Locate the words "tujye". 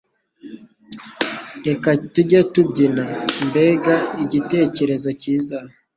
2.13-2.39